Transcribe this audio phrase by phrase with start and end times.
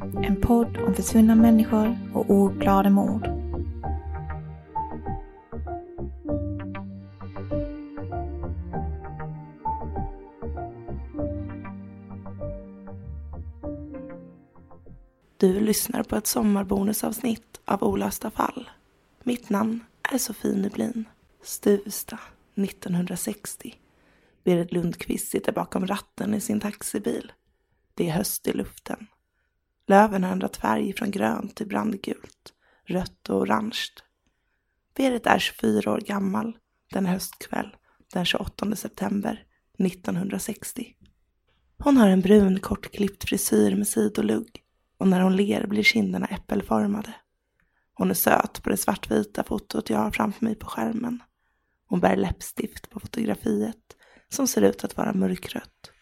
[0.00, 3.28] En podd om försvunna människor och ouppklarade mord.
[15.36, 18.70] Du lyssnar på ett sommarbonusavsnitt av Olösta fall.
[19.22, 21.04] Mitt namn är Sofie Nublin.
[21.42, 22.18] Stuvsta,
[22.54, 23.74] 1960.
[24.44, 27.32] Berit Lundqvist sitter bakom ratten i sin taxibil.
[27.94, 29.06] Det är höst i luften.
[29.88, 32.52] Löven har ändrat färg från grönt till brandgult,
[32.84, 33.86] rött och orange.
[34.96, 36.56] Berit är 24 år gammal
[36.92, 37.76] den höstkväll
[38.12, 39.44] den 28 september
[39.78, 40.94] 1960.
[41.78, 44.62] Hon har en brun kortklippt frisyr med sidolugg
[44.98, 47.14] och när hon ler blir kinderna äppelformade.
[47.94, 51.22] Hon är söt på det svartvita fotot jag har framför mig på skärmen.
[51.86, 53.96] Hon bär läppstift på fotografiet
[54.28, 55.92] som ser ut att vara mörkrött.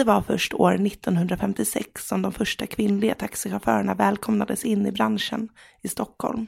[0.00, 5.48] Det var först år 1956 som de första kvinnliga taxichaufförerna välkomnades in i branschen
[5.82, 6.46] i Stockholm.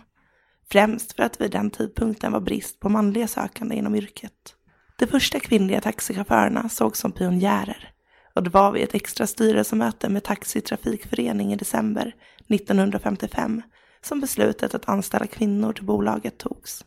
[0.70, 4.54] Främst för att vid den tidpunkten var brist på manliga sökande inom yrket.
[4.98, 7.92] De första kvinnliga taxichaufförerna sågs som pionjärer
[8.34, 12.14] och det var vid ett extra styrelsemöte med Taxitrafikförening i december
[12.48, 13.62] 1955
[14.04, 16.84] som beslutet att anställa kvinnor till bolaget togs.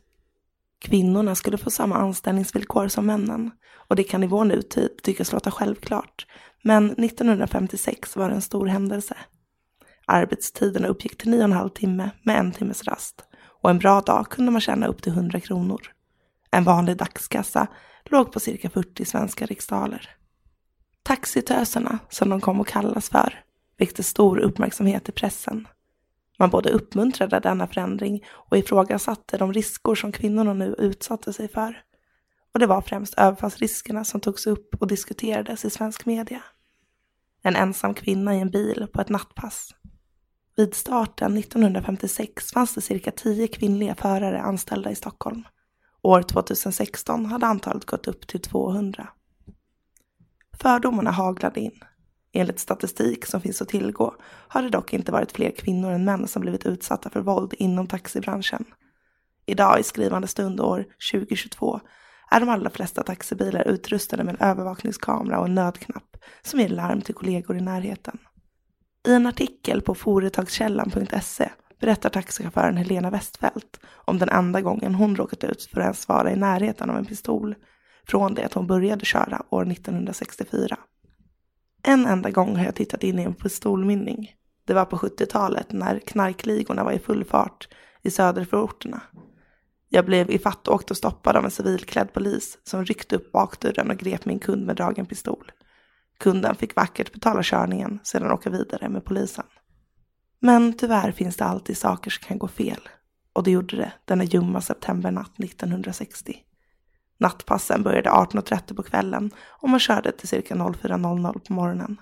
[0.85, 3.51] Kvinnorna skulle få samma anställningsvillkor som männen
[3.89, 6.27] och det kan i vår nutid tyckas låta självklart,
[6.63, 9.17] men 1956 var det en stor händelse.
[10.07, 13.23] Arbetstiderna uppgick till 9,5 timme med en timmes rast
[13.61, 15.81] och en bra dag kunde man tjäna upp till 100 kronor.
[16.51, 17.67] En vanlig dagskassa
[18.05, 20.09] låg på cirka 40 svenska riksdaler.
[21.03, 23.43] Taxitöserna, som de kom att kallas för,
[23.77, 25.67] väckte stor uppmärksamhet i pressen.
[26.39, 31.81] Man både uppmuntrade denna förändring och ifrågasatte de risker som kvinnorna nu utsatte sig för.
[32.53, 36.43] Och det var främst överfallsriskerna som togs upp och diskuterades i svensk media.
[37.43, 39.75] En ensam kvinna i en bil på ett nattpass.
[40.55, 45.43] Vid starten 1956 fanns det cirka 10 kvinnliga förare anställda i Stockholm.
[46.01, 49.07] År 2016 hade antalet gått upp till 200.
[50.61, 51.79] Fördomarna haglade in.
[52.37, 54.15] Enligt statistik som finns att tillgå
[54.47, 57.87] har det dock inte varit fler kvinnor än män som blivit utsatta för våld inom
[57.87, 58.65] taxibranschen.
[59.45, 61.79] Idag i skrivande stund år 2022
[62.31, 67.01] är de allra flesta taxibilar utrustade med en övervakningskamera och en nödknapp som ger larm
[67.01, 68.17] till kollegor i närheten.
[69.07, 75.43] I en artikel på företagskällan.se berättar taxichauffören Helena Westfält om den enda gången hon råkat
[75.43, 77.55] ut för att ens vara i närheten av en pistol
[78.07, 80.77] från det att hon började köra år 1964.
[81.87, 84.35] En enda gång har jag tittat in i en pistolmynning.
[84.65, 87.67] Det var på 70-talet när knarkligorna var i full fart
[88.01, 89.01] i söderförorterna.
[89.89, 94.25] Jag blev ifattåkt och stoppad av en civilklädd polis som ryckte upp bakdörren och grep
[94.25, 95.51] min kund med dragen pistol.
[96.19, 99.45] Kunden fick vackert betala körningen, sedan åka vidare med polisen.
[100.39, 102.89] Men tyvärr finns det alltid saker som kan gå fel.
[103.33, 106.37] Och det gjorde det denna ljumma septembernatt 1960.
[107.17, 112.01] Nattpassen började 18.30 på kvällen och man körde till cirka 04.00 på morgonen.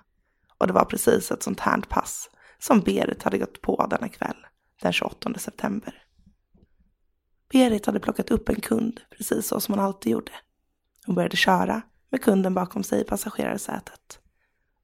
[0.58, 2.30] Och det var precis ett sånt här pass
[2.60, 4.46] som Berit hade gått på denna kväll,
[4.82, 6.04] den 28 september.
[7.52, 10.32] Berit hade plockat upp en kund precis så som hon alltid gjorde.
[11.06, 14.20] Hon började köra, med kunden bakom sig i passagerarsätet.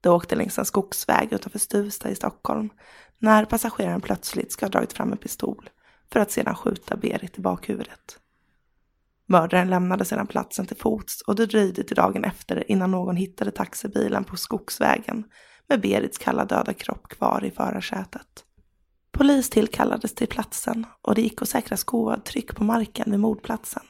[0.01, 2.69] De åkte längs en skogsväg utanför Stuvsta i Stockholm
[3.17, 5.69] när passageraren plötsligt ska ha dragit fram en pistol
[6.11, 8.19] för att sedan skjuta Berit i bakhuvudet.
[9.31, 13.51] Mördaren lämnade sedan platsen till fots och det dröjde till dagen efter innan någon hittade
[13.51, 15.23] taxibilen på skogsvägen
[15.67, 18.45] med Berits kalla döda kropp kvar i förarsätet.
[19.11, 23.83] Polis tillkallades till platsen och det gick att säkra skoavtryck på marken vid mordplatsen.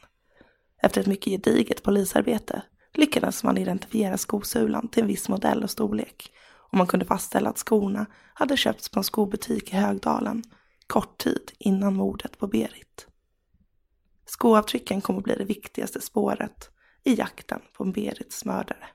[0.81, 2.62] Efter ett mycket gediget polisarbete
[2.94, 6.31] lyckades man identifiera skosulan till en viss modell och storlek
[6.71, 10.44] och man kunde fastställa att skorna hade köpts på en skobutik i Högdalen
[10.88, 13.09] kort tid innan mordet på Berit.
[14.30, 16.70] Skoavtrycken kommer att bli det viktigaste spåret
[17.04, 18.88] i jakten på Berits mördare.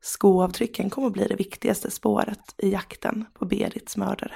[0.00, 4.34] Skoavtrycken kommer att bli det viktigaste spåret i jakten på Berits mördare.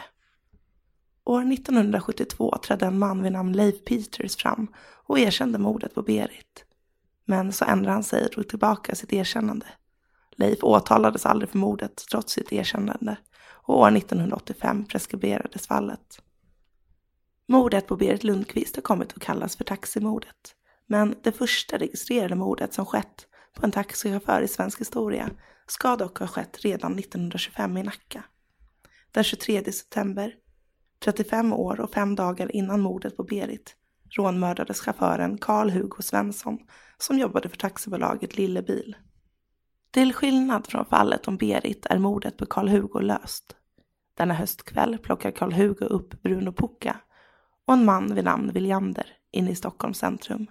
[1.25, 4.67] År 1972 trädde en man vid namn Leif Peters fram
[5.07, 6.65] och erkände mordet på Berit.
[7.25, 9.67] Men så ändrade han sig och drog tillbaka sitt erkännande.
[10.37, 16.23] Leif åtalades aldrig för mordet trots sitt erkännande och år 1985 preskriberades fallet.
[17.49, 20.55] Mordet på Berit Lundqvist har kommit att kallas för taximordet.
[20.87, 25.31] Men det första registrerade mordet som skett på en taxichaufför i svensk historia
[25.67, 28.25] ska dock ha skett redan 1925 i Nacka.
[29.11, 30.35] Den 23 september,
[31.05, 33.77] 35 år och fem dagar innan mordet på Berit,
[34.11, 36.59] rånmördades chauffören Karl-Hugo Svensson
[36.99, 38.97] som jobbade för taxibolaget Lillebil.
[39.91, 43.57] Till skillnad från fallet om Berit är mordet på Karl-Hugo löst.
[44.15, 47.01] Denna höstkväll plockar Karl-Hugo upp Bruno Pucka
[47.67, 50.47] och en man vid namn Viljander inne i Stockholms centrum.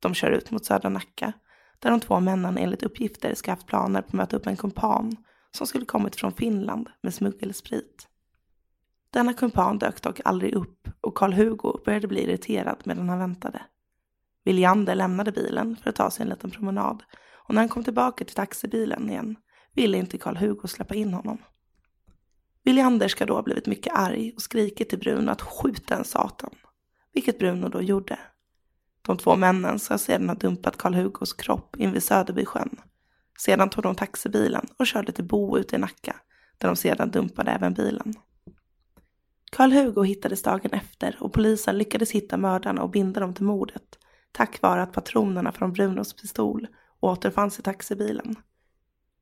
[0.00, 1.32] De kör ut mot södra Nacka
[1.78, 5.16] där de två männen enligt uppgifter ska haft planer på att möta upp en kumpan
[5.50, 8.08] som skulle kommit från Finland med smuggelsprit.
[9.10, 13.62] Denna kumpan dök dock aldrig upp och Karl-Hugo började bli irriterad medan han väntade.
[14.44, 17.02] Viljander lämnade bilen för att ta sig en liten promenad
[17.48, 19.36] och när han kom tillbaka till taxibilen igen
[19.74, 21.38] ville inte Karl-Hugo släppa in honom.
[22.66, 26.54] Viljander ska då ha blivit mycket arg och skrikit till Bruno att skjuta en satan,
[27.12, 28.18] vilket Bruno då gjorde.
[29.02, 32.80] De två männen ska sedan ha dumpat Karl-Hugos kropp invid Söderbysjön.
[33.38, 36.16] Sedan tog de taxibilen och körde till Bo ute i Nacka,
[36.58, 38.14] där de sedan dumpade även bilen.
[39.52, 43.98] Karl-Hugo hittades dagen efter och polisen lyckades hitta mördarna och binda dem till mordet,
[44.32, 46.66] tack vare att patronerna från Brunos pistol
[47.00, 48.36] återfanns i taxibilen.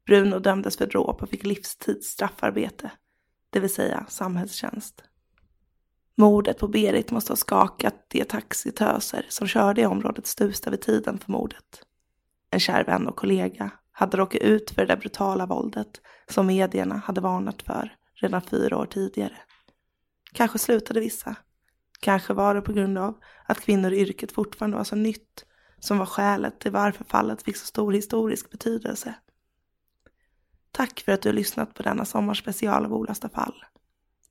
[0.06, 2.90] Bruno dömdes för dråp och fick livstids straffarbete
[3.55, 5.03] det vill säga samhällstjänst.
[6.17, 11.19] Mordet på Berit måste ha skakat de taxitöser som körde i området Stuvsta vid tiden
[11.19, 11.83] för mordet.
[12.51, 17.21] En kär vän och kollega hade råkat ut för det brutala våldet som medierna hade
[17.21, 19.37] varnat för redan fyra år tidigare.
[20.33, 21.37] Kanske slutade vissa.
[22.00, 23.15] Kanske var det på grund av
[23.47, 25.45] att kvinnor i yrket fortfarande var så nytt
[25.79, 29.15] som var skälet till varför fallet fick så stor historisk betydelse.
[30.76, 33.65] Tack för att du har lyssnat på denna sommarspecial av Olösta fall.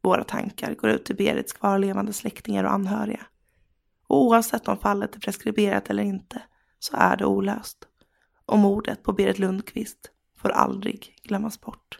[0.02, 3.26] Våra tankar går ut till Berits kvarlevande släktingar och anhöriga.
[4.08, 6.42] Och oavsett om fallet är preskriberat eller inte
[6.80, 7.78] så är det olöst.
[8.46, 12.00] Och mordet på Berit Lundqvist får aldrig glömmas bort.